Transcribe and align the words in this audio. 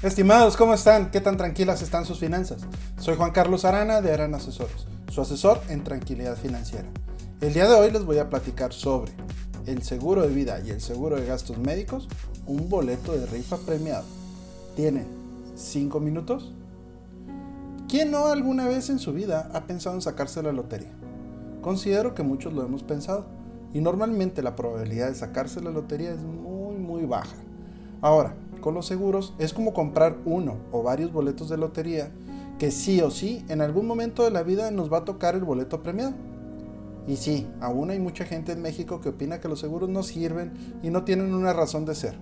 Estimados, 0.00 0.56
¿cómo 0.56 0.74
están? 0.74 1.10
¿Qué 1.10 1.20
tan 1.20 1.36
tranquilas 1.36 1.82
están 1.82 2.04
sus 2.04 2.20
finanzas? 2.20 2.64
Soy 3.00 3.16
Juan 3.16 3.32
Carlos 3.32 3.64
Arana 3.64 4.00
de 4.00 4.12
Arana 4.12 4.36
Asesores, 4.36 4.86
su 5.10 5.20
asesor 5.20 5.60
en 5.68 5.82
tranquilidad 5.82 6.36
financiera. 6.36 6.86
El 7.40 7.52
día 7.52 7.68
de 7.68 7.74
hoy 7.74 7.90
les 7.90 8.04
voy 8.04 8.18
a 8.18 8.30
platicar 8.30 8.72
sobre 8.72 9.10
el 9.66 9.82
seguro 9.82 10.22
de 10.22 10.28
vida 10.28 10.60
y 10.64 10.70
el 10.70 10.80
seguro 10.80 11.16
de 11.16 11.26
gastos 11.26 11.58
médicos, 11.58 12.08
un 12.46 12.68
boleto 12.68 13.10
de 13.10 13.26
rifa 13.26 13.56
premiado. 13.56 14.04
¿Tienen 14.76 15.08
5 15.56 15.98
minutos? 15.98 16.54
¿Quién 17.88 18.12
no 18.12 18.28
alguna 18.28 18.68
vez 18.68 18.90
en 18.90 19.00
su 19.00 19.12
vida 19.12 19.50
ha 19.52 19.64
pensado 19.64 19.96
en 19.96 20.02
sacarse 20.02 20.40
la 20.44 20.52
lotería? 20.52 20.92
Considero 21.60 22.14
que 22.14 22.22
muchos 22.22 22.52
lo 22.52 22.62
hemos 22.64 22.84
pensado 22.84 23.26
y 23.74 23.80
normalmente 23.80 24.44
la 24.44 24.54
probabilidad 24.54 25.08
de 25.08 25.16
sacarse 25.16 25.60
la 25.60 25.72
lotería 25.72 26.12
es 26.12 26.20
muy 26.20 26.76
muy 26.76 27.04
baja. 27.04 27.34
Ahora, 28.00 28.36
con 28.60 28.74
los 28.74 28.86
seguros 28.86 29.34
es 29.38 29.52
como 29.52 29.72
comprar 29.72 30.18
uno 30.24 30.56
o 30.72 30.82
varios 30.82 31.12
boletos 31.12 31.48
de 31.48 31.56
lotería 31.56 32.12
que 32.58 32.70
sí 32.70 33.00
o 33.00 33.10
sí 33.10 33.44
en 33.48 33.60
algún 33.60 33.86
momento 33.86 34.24
de 34.24 34.30
la 34.30 34.42
vida 34.42 34.70
nos 34.70 34.92
va 34.92 34.98
a 34.98 35.04
tocar 35.04 35.34
el 35.34 35.44
boleto 35.44 35.82
premiado. 35.82 36.14
Y 37.06 37.16
sí, 37.16 37.46
aún 37.60 37.90
hay 37.90 38.00
mucha 38.00 38.24
gente 38.24 38.52
en 38.52 38.60
México 38.60 39.00
que 39.00 39.08
opina 39.08 39.40
que 39.40 39.48
los 39.48 39.60
seguros 39.60 39.88
no 39.88 40.02
sirven 40.02 40.52
y 40.82 40.90
no 40.90 41.04
tienen 41.04 41.32
una 41.32 41.52
razón 41.52 41.86
de 41.86 41.94
ser. 41.94 42.18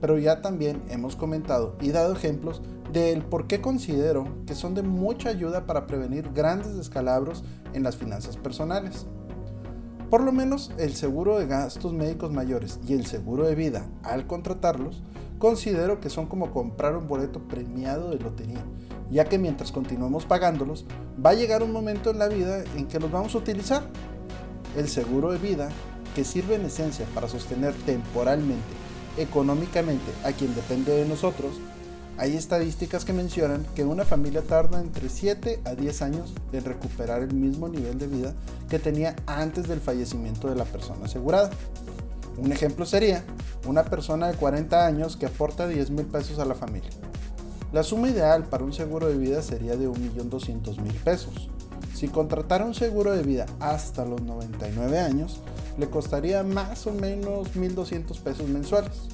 Pero 0.00 0.18
ya 0.18 0.40
también 0.40 0.82
hemos 0.88 1.16
comentado 1.16 1.76
y 1.80 1.90
dado 1.90 2.12
ejemplos 2.12 2.62
del 2.92 3.22
por 3.22 3.46
qué 3.46 3.60
considero 3.60 4.26
que 4.46 4.54
son 4.54 4.74
de 4.74 4.82
mucha 4.82 5.30
ayuda 5.30 5.66
para 5.66 5.86
prevenir 5.86 6.30
grandes 6.32 6.76
descalabros 6.76 7.42
en 7.72 7.82
las 7.82 7.96
finanzas 7.96 8.36
personales. 8.36 9.06
Por 10.10 10.22
lo 10.22 10.32
menos 10.32 10.72
el 10.78 10.94
seguro 10.94 11.38
de 11.38 11.46
gastos 11.46 11.92
médicos 11.92 12.32
mayores 12.32 12.80
y 12.86 12.94
el 12.94 13.06
seguro 13.06 13.46
de 13.46 13.54
vida, 13.54 13.86
al 14.02 14.26
contratarlos, 14.26 15.02
considero 15.40 16.00
que 16.00 16.10
son 16.10 16.26
como 16.26 16.52
comprar 16.52 16.94
un 16.94 17.08
boleto 17.08 17.40
premiado 17.40 18.10
de 18.10 18.18
lotería, 18.18 18.62
ya 19.10 19.24
que 19.24 19.38
mientras 19.38 19.72
continuemos 19.72 20.26
pagándolos, 20.26 20.84
va 21.24 21.30
a 21.30 21.34
llegar 21.34 21.62
un 21.64 21.72
momento 21.72 22.10
en 22.10 22.18
la 22.18 22.28
vida 22.28 22.62
en 22.76 22.86
que 22.86 23.00
los 23.00 23.10
vamos 23.10 23.34
a 23.34 23.38
utilizar. 23.38 23.82
El 24.76 24.86
seguro 24.88 25.32
de 25.32 25.38
vida, 25.38 25.70
que 26.14 26.24
sirve 26.24 26.56
en 26.56 26.66
esencia 26.66 27.06
para 27.14 27.26
sostener 27.26 27.72
temporalmente, 27.86 28.60
económicamente 29.16 30.12
a 30.24 30.32
quien 30.32 30.54
depende 30.54 30.92
de 30.92 31.08
nosotros, 31.08 31.54
hay 32.18 32.36
estadísticas 32.36 33.06
que 33.06 33.14
mencionan 33.14 33.64
que 33.74 33.82
una 33.82 34.04
familia 34.04 34.42
tarda 34.42 34.78
entre 34.78 35.08
7 35.08 35.62
a 35.64 35.74
10 35.74 36.02
años 36.02 36.34
en 36.52 36.64
recuperar 36.66 37.22
el 37.22 37.32
mismo 37.32 37.66
nivel 37.66 37.98
de 37.98 38.08
vida 38.08 38.34
que 38.68 38.78
tenía 38.78 39.16
antes 39.24 39.66
del 39.66 39.80
fallecimiento 39.80 40.48
de 40.50 40.56
la 40.56 40.66
persona 40.66 41.06
asegurada. 41.06 41.50
Un 42.40 42.52
ejemplo 42.52 42.86
sería 42.86 43.22
una 43.66 43.84
persona 43.84 44.28
de 44.28 44.34
40 44.34 44.86
años 44.86 45.16
que 45.16 45.26
aporta 45.26 45.68
10 45.68 45.90
mil 45.90 46.06
pesos 46.06 46.38
a 46.38 46.46
la 46.46 46.54
familia. 46.54 46.90
La 47.72 47.82
suma 47.82 48.08
ideal 48.08 48.44
para 48.44 48.64
un 48.64 48.72
seguro 48.72 49.08
de 49.08 49.18
vida 49.18 49.42
sería 49.42 49.76
de 49.76 49.88
1.200.000 49.88 50.92
pesos. 51.04 51.50
Si 51.94 52.08
contratara 52.08 52.64
un 52.64 52.74
seguro 52.74 53.12
de 53.12 53.22
vida 53.22 53.44
hasta 53.60 54.06
los 54.06 54.22
99 54.22 54.98
años, 54.98 55.40
le 55.78 55.90
costaría 55.90 56.42
más 56.42 56.86
o 56.86 56.92
menos 56.92 57.54
1.200 57.54 58.18
pesos 58.20 58.48
mensuales. 58.48 59.08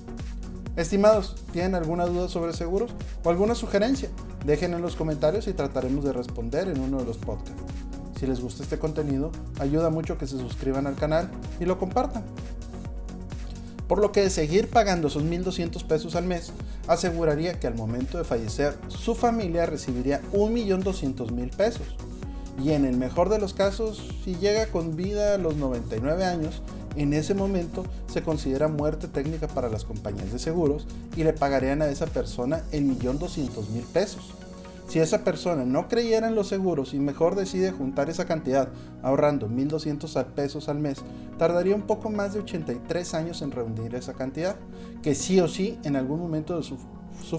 Estimados, 0.76 1.34
¿tienen 1.52 1.74
alguna 1.74 2.06
duda 2.06 2.28
sobre 2.28 2.52
seguros 2.52 2.92
o 3.24 3.30
alguna 3.30 3.56
sugerencia? 3.56 4.08
Dejen 4.44 4.72
en 4.72 4.82
los 4.82 4.94
comentarios 4.94 5.48
y 5.48 5.52
trataremos 5.52 6.04
de 6.04 6.12
responder 6.12 6.68
en 6.68 6.78
uno 6.78 6.98
de 6.98 7.06
los 7.06 7.18
podcasts. 7.18 7.60
Si 8.20 8.26
les 8.26 8.40
gusta 8.40 8.62
este 8.62 8.78
contenido, 8.78 9.32
ayuda 9.58 9.90
mucho 9.90 10.16
que 10.16 10.26
se 10.26 10.38
suscriban 10.38 10.86
al 10.86 10.94
canal 10.94 11.30
y 11.60 11.64
lo 11.64 11.78
compartan. 11.78 12.24
Por 13.88 14.00
lo 14.00 14.10
que 14.12 14.28
seguir 14.30 14.68
pagando 14.68 15.08
esos 15.08 15.22
1.200 15.22 15.84
pesos 15.84 16.16
al 16.16 16.24
mes, 16.24 16.52
aseguraría 16.88 17.60
que 17.60 17.66
al 17.66 17.74
momento 17.74 18.18
de 18.18 18.24
fallecer, 18.24 18.76
su 18.88 19.14
familia 19.14 19.66
recibiría 19.66 20.20
1.200.000 20.32 21.56
pesos. 21.56 21.86
Y 22.62 22.72
en 22.72 22.84
el 22.84 22.96
mejor 22.96 23.28
de 23.28 23.38
los 23.38 23.52
casos, 23.52 24.02
si 24.24 24.34
llega 24.36 24.66
con 24.66 24.96
vida 24.96 25.34
a 25.34 25.38
los 25.38 25.56
99 25.56 26.24
años, 26.24 26.62
en 26.96 27.12
ese 27.12 27.34
momento 27.34 27.84
se 28.06 28.22
considera 28.22 28.68
muerte 28.68 29.06
técnica 29.06 29.46
para 29.46 29.68
las 29.68 29.84
compañías 29.84 30.32
de 30.32 30.38
seguros 30.38 30.86
y 31.14 31.24
le 31.24 31.34
pagarían 31.34 31.82
a 31.82 31.88
esa 31.88 32.06
persona 32.06 32.62
el 32.72 32.84
millón 32.84 33.18
doscientos 33.18 33.68
mil 33.68 33.84
pesos. 33.84 34.32
Si 34.86 35.00
esa 35.00 35.24
persona 35.24 35.64
no 35.64 35.88
creyera 35.88 36.28
en 36.28 36.36
los 36.36 36.46
seguros 36.46 36.94
y 36.94 37.00
mejor 37.00 37.34
decide 37.34 37.72
juntar 37.72 38.08
esa 38.08 38.24
cantidad 38.24 38.68
ahorrando 39.02 39.48
1.200 39.48 40.24
pesos 40.26 40.68
al 40.68 40.78
mes, 40.78 41.02
tardaría 41.38 41.74
un 41.74 41.82
poco 41.82 42.08
más 42.08 42.34
de 42.34 42.40
83 42.40 43.14
años 43.14 43.42
en 43.42 43.50
reunir 43.50 43.96
esa 43.96 44.14
cantidad, 44.14 44.56
que 45.02 45.16
sí 45.16 45.40
o 45.40 45.48
sí 45.48 45.78
en 45.82 45.96
algún 45.96 46.20
momento 46.20 46.56
de 46.56 46.62
su, 46.62 46.78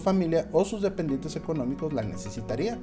familia 0.01 0.49
o 0.51 0.65
sus 0.65 0.81
dependientes 0.81 1.37
económicos 1.37 1.93
la 1.93 2.03
necesitaría, 2.03 2.79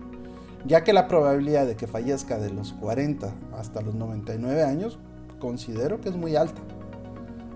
ya 0.67 0.83
que 0.83 0.95
la 0.95 1.09
probabilidad 1.09 1.67
de 1.67 1.77
que 1.77 1.87
fallezca 1.87 2.39
de 2.39 2.51
los 2.51 2.73
40 2.73 3.35
hasta 3.59 3.83
los 3.83 3.95
99 3.95 4.63
años 4.63 4.99
considero 5.41 6.01
que 6.01 6.09
es 6.09 6.17
muy 6.17 6.37
alta. 6.37 6.63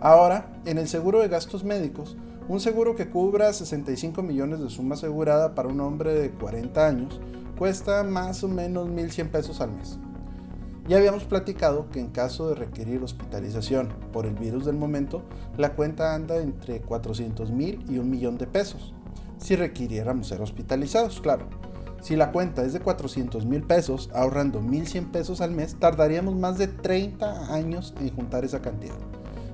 Ahora, 0.01 0.61
en 0.67 0.77
el 0.77 0.89
seguro 0.89 1.21
de 1.21 1.29
gastos 1.29 1.65
médicos, 1.65 2.19
un 2.49 2.61
seguro 2.61 2.97
que 2.97 3.11
cubra 3.11 3.53
65 3.53 4.23
millones 4.23 4.61
de 4.61 4.71
suma 4.71 4.95
asegurada 4.95 5.55
para 5.55 5.69
un 5.69 5.81
hombre 5.81 6.15
de 6.15 6.31
40 6.31 6.87
años 6.87 7.21
cuesta 7.59 8.03
más 8.05 8.43
o 8.43 8.49
menos 8.49 8.89
1.100 8.89 9.31
pesos 9.31 9.61
al 9.61 9.73
mes. 9.73 9.99
Ya 10.89 10.97
habíamos 10.97 11.25
platicado 11.25 11.91
que 11.91 12.01
en 12.01 12.09
caso 12.09 12.49
de 12.49 12.55
requerir 12.55 13.03
hospitalización 13.03 13.89
por 14.11 14.25
el 14.25 14.35
virus 14.35 14.65
del 14.65 14.77
momento, 14.77 15.23
la 15.59 15.75
cuenta 15.75 16.15
anda 16.15 16.39
entre 16.39 16.81
400 16.81 17.51
mil 17.51 17.85
y 17.91 17.99
un 17.99 18.09
millón 18.09 18.39
de 18.39 18.47
pesos, 18.47 18.95
si 19.37 19.55
requiriéramos 19.55 20.29
ser 20.29 20.41
hospitalizados, 20.41 21.21
claro. 21.21 21.47
Si 22.01 22.17
la 22.17 22.33
cuenta 22.33 22.63
es 22.63 22.73
de 22.73 22.81
400 22.81 23.45
mil 23.45 23.65
pesos, 23.65 24.09
ahorrando 24.15 24.63
1100 24.63 25.13
pesos 25.13 25.43
al 25.43 25.51
mes, 25.51 25.77
tardaríamos 25.79 26.37
más 26.37 26.57
de 26.57 26.69
30 26.69 27.53
años 27.53 27.93
en 28.01 28.09
juntar 28.15 28.47
esa 28.47 28.63
cantidad. 28.63 28.97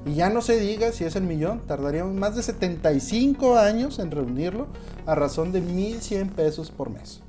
Y 0.07 0.15
ya 0.15 0.29
no 0.29 0.43
se 0.43 0.61
diga 0.61 0.93
si 0.93 1.05
es 1.05 1.17
el 1.17 1.25
millón, 1.25 1.61
tardaríamos 1.61 2.15
más 2.15 2.37
de 2.37 2.43
75 2.43 3.57
años 3.57 3.99
en 3.99 4.11
reunirlo 4.11 4.67
a 5.07 5.15
razón 5.15 5.51
de 5.53 5.61
1100 5.61 6.29
pesos 6.31 6.71
por 6.71 6.91
mes. 6.91 7.21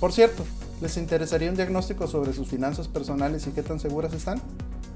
Por 0.00 0.12
cierto, 0.12 0.44
¿les 0.80 0.96
interesaría 0.96 1.50
un 1.50 1.56
diagnóstico 1.56 2.06
sobre 2.06 2.32
sus 2.32 2.48
finanzas 2.48 2.88
personales 2.88 3.46
y 3.46 3.50
qué 3.50 3.62
tan 3.62 3.78
seguras 3.78 4.14
están? 4.14 4.40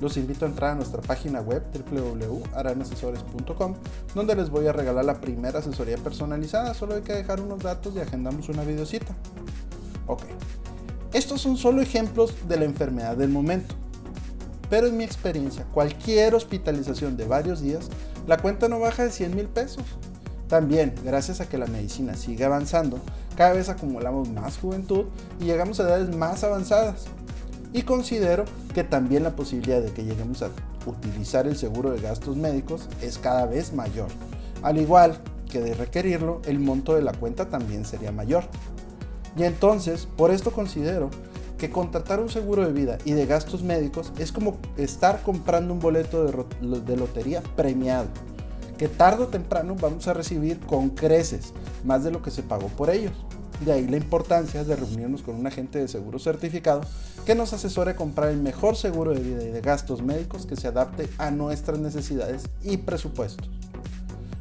Los 0.01 0.17
invito 0.17 0.45
a 0.45 0.49
entrar 0.49 0.73
a 0.73 0.75
nuestra 0.75 1.01
página 1.01 1.41
web 1.41 1.63
www.aranasesores.com 1.91 3.75
donde 4.15 4.35
les 4.35 4.51
voy 4.51 4.67
a 4.67 4.73
regalar 4.73 5.05
la 5.05 5.21
primera 5.21 5.61
asesoría 5.61 5.97
personalizada. 5.97 6.75
Solo 6.75 6.97
hay 6.97 7.03
que 7.03 7.15
dejar 7.15 7.41
unos 7.41 7.63
datos 7.63 7.95
y 7.95 8.01
agendamos 8.01 8.49
una 8.49 8.63
videocita. 8.63 9.15
Ok, 10.07 10.23
estos 11.13 11.41
son 11.41 11.57
solo 11.57 11.81
ejemplos 11.81 12.35
de 12.49 12.59
la 12.59 12.65
enfermedad 12.65 13.17
del 13.17 13.31
momento. 13.31 13.75
Pero 14.69 14.87
en 14.89 14.97
mi 14.97 15.05
experiencia, 15.05 15.65
cualquier 15.73 16.35
hospitalización 16.35 17.17
de 17.17 17.27
varios 17.27 17.61
días, 17.61 17.89
la 18.27 18.39
cuenta 18.39 18.69
no 18.69 18.81
baja 18.81 19.05
de 19.05 19.11
100 19.11 19.35
mil 19.35 19.47
pesos. 19.47 19.85
También, 20.49 20.95
gracias 21.05 21.41
a 21.41 21.49
que 21.49 21.59
la 21.59 21.67
medicina 21.67 22.15
sigue 22.15 22.45
avanzando, 22.45 23.01
cada 23.37 23.53
vez 23.53 23.69
acumulamos 23.69 24.29
más 24.29 24.59
juventud 24.59 25.07
y 25.41 25.45
llegamos 25.45 25.81
a 25.81 25.85
edades 25.85 26.15
más 26.15 26.45
avanzadas 26.45 27.07
y 27.73 27.83
considero 27.83 28.45
que 28.75 28.85
también 28.85 29.23
la 29.23 29.37
posibilidad 29.37 29.83
de 29.83 29.93
que 29.93 30.05
lleguemos 30.05 30.43
a 30.43 30.51
utilizar 30.87 31.47
el 31.47 31.57
seguro 31.57 31.91
de 31.91 32.01
gastos 32.01 32.37
médicos 32.37 32.89
es 33.03 33.19
cada 33.19 33.45
vez 33.45 33.73
mayor. 33.73 34.09
Al 34.63 34.79
igual 34.79 35.19
que 35.51 35.61
de 35.61 35.75
requerirlo, 35.75 36.41
el 36.47 36.59
monto 36.59 36.95
de 36.95 37.03
la 37.03 37.13
cuenta 37.13 37.51
también 37.51 37.85
sería 37.85 38.13
mayor. 38.13 38.45
Y 39.37 39.45
entonces, 39.45 40.09
por 40.17 40.31
esto 40.31 40.53
considero 40.53 41.11
que 41.59 41.71
contratar 41.71 42.21
un 42.21 42.29
seguro 42.29 42.65
de 42.65 42.73
vida 42.73 42.99
y 43.05 43.13
de 43.13 43.27
gastos 43.27 43.63
médicos 43.63 44.13
es 44.19 44.33
como 44.33 44.59
estar 44.77 45.23
comprando 45.23 45.73
un 45.73 45.81
boleto 45.81 46.25
de, 46.25 46.97
lotería 46.97 47.43
premiado, 47.57 48.09
que 48.79 48.89
tarde 48.89 49.25
o 49.25 49.29
temprano 49.29 49.77
vamos 49.81 50.07
a 50.09 50.15
recibir 50.15 50.61
con 50.61 50.91
creces 50.91 51.53
más 51.85 52.05
de 52.05 52.11
lo 52.11 52.23
que 52.23 52.31
se 52.31 52.43
pagó 52.43 52.69
por 52.69 52.91
ellos. 52.91 53.13
De 53.65 53.73
ahí 53.73 53.89
la 53.89 53.97
importancia 53.97 54.65
de 54.65 54.77
reunirnos 54.77 55.23
con 55.23 55.35
un 55.35 55.47
agente 55.47 55.79
de 55.79 55.89
seguro 55.89 56.19
certificado 56.19 56.83
que 57.25 57.35
nos 57.35 57.55
asesore 57.55 57.93
a 57.93 57.97
comprar 57.97 58.29
el 58.29 58.43
mejor 58.43 58.77
seguro 58.77 59.15
de 59.15 59.21
vida 59.21 59.43
y 59.43 59.51
de 59.51 59.61
gastos 59.63 60.03
médicos 60.03 60.45
que 60.45 60.57
se 60.57 60.69
adapte 60.69 61.09
a 61.17 61.31
nuestras 61.31 61.79
necesidades 61.79 62.43
y 62.63 62.77
presupuestos. 62.77 63.49